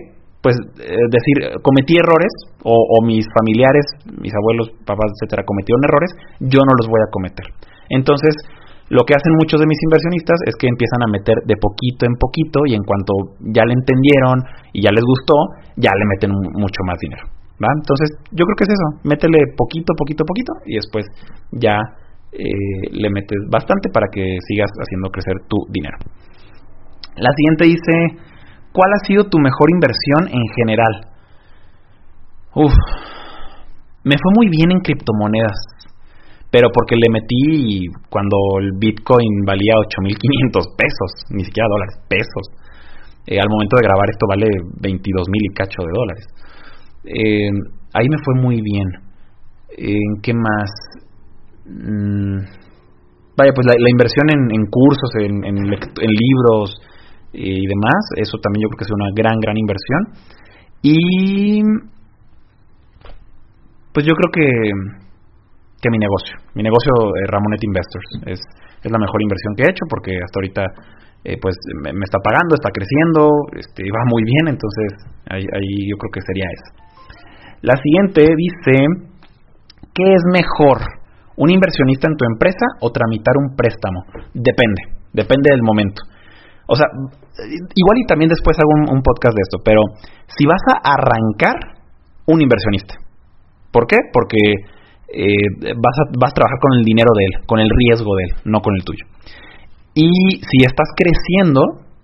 [0.43, 2.33] Pues eh, decir, cometí errores
[2.65, 3.87] o, mis familiares,
[4.19, 7.47] mis abuelos, papás, etcétera, cometieron errores, yo no los voy a cometer.
[7.91, 8.35] Entonces,
[8.91, 12.15] lo que hacen muchos de mis inversionistas es que empiezan a meter de poquito en
[12.19, 15.35] poquito y en cuanto ya le entendieron y ya les gustó,
[15.77, 17.23] ya le meten mucho más dinero.
[17.63, 17.71] ¿va?
[17.79, 21.07] Entonces, yo creo que es eso, métele poquito, poquito, poquito y después
[21.53, 21.79] ya
[22.33, 25.99] eh, le metes bastante para que sigas haciendo crecer tu dinero.
[27.17, 28.33] La siguiente dice,
[28.73, 30.95] ¿Cuál ha sido tu mejor inversión en general?
[32.55, 32.73] Uf,
[34.03, 35.61] me fue muy bien en criptomonedas,
[36.51, 42.45] pero porque le metí cuando el Bitcoin valía 8.500 pesos, ni siquiera dólares, pesos.
[43.27, 44.49] Eh, al momento de grabar esto vale
[44.81, 46.27] 22 mil y cacho de dólares.
[47.05, 47.51] Eh,
[47.93, 48.89] ahí me fue muy bien.
[49.77, 50.71] ¿En qué más?
[51.65, 52.39] Mm,
[53.37, 56.75] vaya, pues la, inversión en, cursos, en, libros,
[57.33, 58.03] y demás.
[58.17, 60.03] Eso también yo creo que es una gran, gran inversión.
[60.83, 61.63] Y
[63.93, 64.49] pues yo creo que,
[65.81, 68.41] que mi negocio, mi negocio eh, Ramonet Investors es,
[68.83, 70.63] es la mejor inversión que he hecho porque hasta ahorita
[71.25, 74.89] eh, pues me, está pagando, está creciendo, este, va muy bien, entonces
[75.31, 76.69] ahí, ahí yo creo que sería eso.
[77.63, 78.75] La siguiente dice,
[79.95, 81.02] ¿qué es mejor?
[81.37, 84.05] ¿Un inversionista en tu empresa o tramitar un préstamo?
[84.35, 86.03] Depende, depende del momento.
[86.67, 86.87] O sea,
[87.75, 89.83] igual y también después hago un, podcast de esto, pero
[90.29, 91.57] si vas a arrancar,
[92.27, 92.95] un inversionista.
[93.73, 93.97] ¿Por qué?
[94.13, 94.39] Porque
[95.13, 98.25] eh, vas, a, vas a trabajar con el dinero de él, con el riesgo de
[98.25, 99.05] él, no con el tuyo.
[99.95, 101.61] Y si estás creciendo,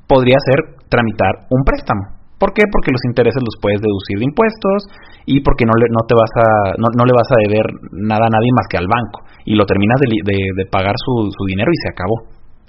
[0.07, 2.18] podría ser tramitar un préstamo.
[2.39, 2.63] ¿Por qué?
[2.71, 4.87] Porque los intereses los puedes deducir de impuestos
[5.27, 8.31] y porque no le, no te vas a, no, no le vas a deber nada
[8.31, 9.27] a nadie más que al banco.
[9.45, 12.17] Y lo terminas de, de, pagar su, su, dinero y se acabó.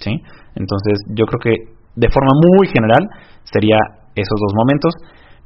[0.02, 0.12] ¿sí?
[0.58, 1.54] Entonces yo creo que
[1.94, 3.06] de forma muy general
[3.46, 3.78] sería
[4.18, 4.90] esos dos momentos,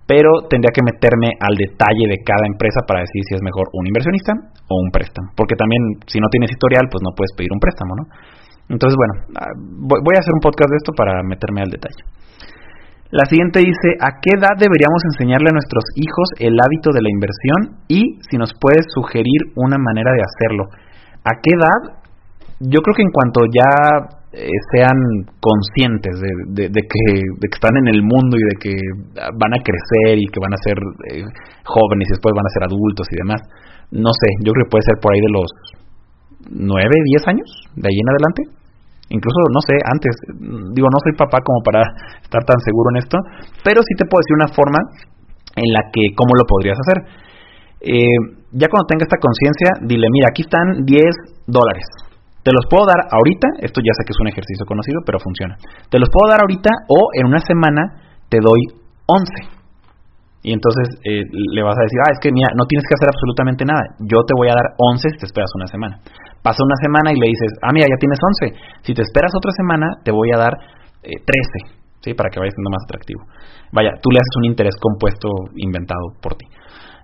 [0.08, 3.84] pero tendría que meterme al detalle de cada empresa para decir si es mejor un
[3.88, 4.32] inversionista
[4.68, 5.32] o un préstamo.
[5.37, 8.04] Porque también si no tienes historial, pues no puedes pedir un préstamo, ¿no?
[8.68, 12.00] Entonces, bueno, ah, voy a hacer un podcast de esto para meterme al detalle.
[13.14, 17.14] La siguiente dice, ¿a qué edad deberíamos enseñarle a nuestros hijos el hábito de la
[17.14, 17.87] inversión?
[17.87, 20.66] Y si nos puedes sugerir una manera de hacerlo.
[21.22, 22.03] ¿A qué edad?
[22.59, 23.70] Yo creo que en cuanto ya
[24.35, 24.98] eh, sean
[25.38, 26.11] conscientes
[26.59, 27.07] de, que,
[27.55, 28.74] están en el mundo y de que
[29.14, 30.74] van a crecer y que van a ser
[31.14, 31.22] eh,
[31.62, 33.38] jóvenes y después van a ser adultos y demás.
[33.94, 35.50] No sé, yo creo que puede ser por ahí de los
[36.50, 37.46] 9, 10 años,
[37.79, 38.63] de ahí en adelante.
[39.09, 40.12] Incluso, no sé, antes,
[40.73, 41.85] digo, no soy papá como para
[42.23, 43.19] estar tan seguro en esto,
[43.62, 44.81] pero sí te puedo decir una forma
[45.57, 46.99] en la que, ¿cómo lo podrías hacer?
[47.85, 48.17] Eh,
[48.57, 51.85] ya cuando tenga esta conciencia, dile, mira, aquí están 10 dólares.
[52.45, 55.57] Te los puedo dar ahorita, esto ya sé que es un ejercicio conocido, pero funciona.
[55.88, 58.61] Te los puedo dar ahorita o en una semana te doy
[59.07, 59.63] 11.
[60.44, 63.09] Y entonces eh, le vas a decir, ah, es que mira, no tienes que hacer
[63.09, 63.80] absolutamente nada.
[64.04, 66.04] Yo te voy a dar 11 si te esperas una semana.
[66.44, 68.85] Pasa una semana y le dices, ah, mira, ya tienes 11.
[68.85, 70.52] Si te esperas otra semana, te voy a dar
[71.00, 71.16] 13.
[71.24, 72.12] Eh, ¿Sí?
[72.12, 73.24] Para que vaya siendo más atractivo.
[73.72, 76.44] Vaya, tú le haces un interés compuesto inventado por ti.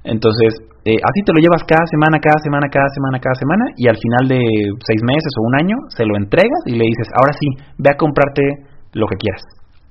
[0.05, 3.89] Entonces, eh, así te lo llevas cada semana, cada semana, cada semana, cada semana, y
[3.89, 4.41] al final de
[4.85, 7.49] seis meses o un año, se lo entregas y le dices, ahora sí,
[7.81, 8.45] ve a comprarte
[8.93, 9.41] lo que quieras.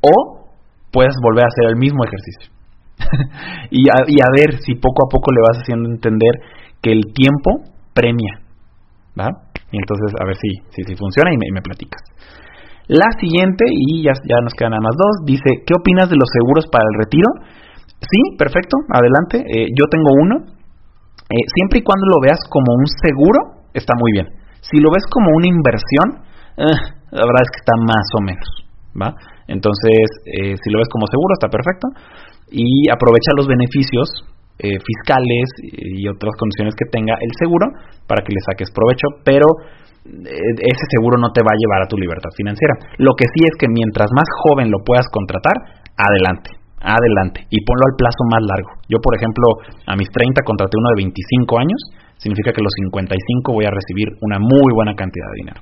[0.05, 0.53] O
[0.93, 2.58] puedes volver a hacer el mismo ejercicio.
[3.71, 6.33] y, a, ver si poco a poco le vas haciendo entender
[6.81, 8.43] que el tiempo premia.
[9.19, 9.29] ¿Va?
[9.71, 12.01] Y entonces, a ver si, si, funciona y me, me, platicas.
[12.87, 16.29] La siguiente, y ya, ya nos quedan nada más dos, dice, ¿qué opinas de los
[16.33, 17.29] seguros para el retiro?
[18.01, 19.43] Sí, perfecto, adelante.
[19.45, 20.35] Eh, yo tengo uno.
[21.29, 24.27] Eh, siempre y cuando lo veas como un seguro, está muy bien.
[24.61, 26.25] Si lo ves como una inversión,
[26.57, 26.79] eh,
[27.11, 28.49] la verdad es que está más o menos.
[28.97, 29.13] ¿va?
[29.45, 31.87] Entonces, si lo ves como seguro, está perfecto
[32.51, 34.07] y aprovecha los beneficios
[34.59, 37.67] eh, fiscales y otras condiciones que tenga el seguro
[38.07, 39.47] para que le saques provecho, pero
[40.03, 42.75] eh, ese seguro no te va a llevar a tu libertad financiera.
[42.97, 45.55] Lo que sí es que mientras más joven lo puedas contratar,
[45.95, 48.71] adelante, adelante y ponlo al plazo más largo.
[48.91, 49.47] Yo, por ejemplo,
[49.87, 51.79] a mis 30 contraté uno de 25 años,
[52.17, 55.61] significa que a los 55 voy a recibir una muy buena cantidad de dinero.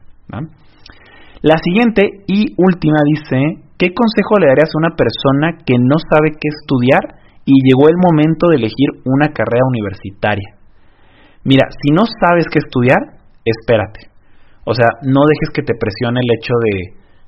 [1.41, 6.35] La siguiente y última dice, ¿qué consejo le darías a una persona que no sabe
[6.35, 10.57] qué estudiar y llegó el momento de elegir una carrera universitaria?
[11.43, 12.99] Mira, si no sabes qué estudiar,
[13.45, 14.11] espérate.
[14.65, 16.75] O sea, no dejes que te presione el hecho de,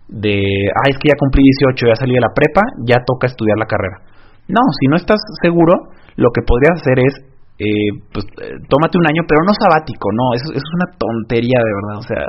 [0.10, 0.36] de,
[0.76, 1.40] ah, es que ya cumplí
[1.72, 4.04] 18, ya salí de la prepa, ya toca estudiar la carrera.
[4.50, 7.14] No, si no estás seguro, lo que podrías hacer es,
[7.62, 11.62] eh, pues, eh, tómate un año, pero no sabático, no, eso, eso es una tontería
[11.62, 12.24] de verdad, o sea,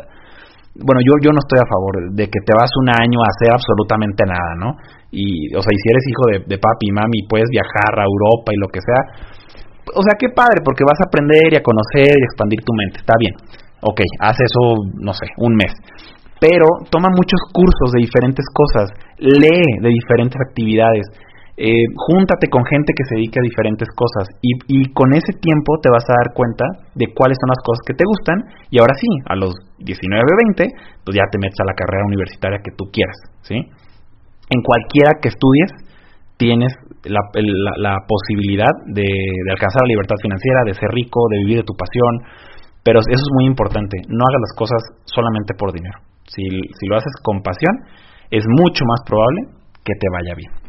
[0.78, 3.50] bueno, yo, yo no estoy a favor de que te vas un año a hacer
[3.50, 4.70] absolutamente nada, ¿no?
[5.10, 8.54] Y, o sea, y si eres hijo de, papi y mami, puedes viajar a Europa
[8.54, 9.02] y lo que sea.
[9.98, 13.02] O sea, qué padre, porque vas a aprender y a conocer y expandir tu mente,
[13.02, 13.34] está bien.
[13.82, 15.74] Ok, haz eso, no sé, un mes.
[16.38, 21.10] Pero toma muchos cursos de diferentes cosas, lee de diferentes actividades,
[21.60, 25.92] eh, júntate con gente que se dedique a diferentes cosas y, con ese tiempo te
[25.92, 26.64] vas a dar cuenta
[26.96, 30.24] de cuáles son las cosas que te gustan y ahora sí, a los 19,
[30.56, 33.12] 20, pues ya te metes a la carrera universitaria que tú quieras,
[33.44, 33.60] ¿sí?
[33.60, 35.68] En cualquiera que estudies
[36.40, 36.72] tienes
[37.04, 37.20] la,
[38.08, 39.04] posibilidad de,
[39.52, 42.24] alcanzar la libertad financiera, de ser rico, de vivir de tu pasión,
[42.80, 46.00] pero eso es muy importante, no hagas las cosas solamente por dinero.
[46.24, 47.84] Si lo haces con pasión,
[48.32, 50.59] es mucho más probable que te vaya bien.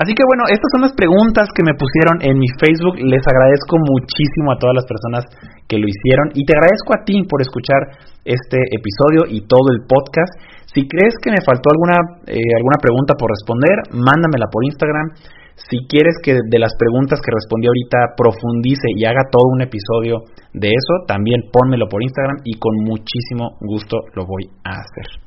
[0.00, 2.96] Así que bueno, estas son las preguntas que me pusieron en mi Facebook.
[3.02, 5.26] Les agradezco muchísimo a todas las personas
[5.66, 9.82] que lo hicieron y te agradezco a ti por escuchar este episodio y todo el
[9.84, 10.30] podcast.
[10.70, 15.10] Si crees que me faltó alguna, eh, alguna pregunta por responder, mándamela por Instagram.
[15.58, 20.24] Si quieres que de las preguntas que respondí ahorita profundice y haga todo un episodio
[20.54, 25.20] de eso, también pónmelo por Instagram y con muchísimo gusto lo voy a hacer.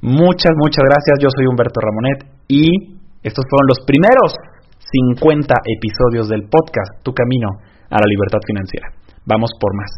[0.00, 1.18] Muchas, muchas gracias.
[1.20, 4.32] Yo soy Humberto Ramonet y estos fueron los primeros
[4.78, 7.48] 50 episodios del podcast Tu Camino
[7.90, 8.88] a la Libertad Financiera.
[9.26, 9.90] Vamos por más,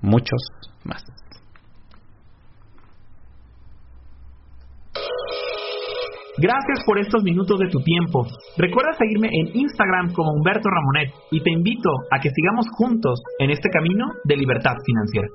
[0.00, 0.40] muchos
[0.84, 1.02] más.
[6.38, 8.26] Gracias por estos minutos de tu tiempo.
[8.56, 13.50] Recuerda seguirme en Instagram como Humberto Ramonet y te invito a que sigamos juntos en
[13.50, 15.28] este camino de libertad financiera.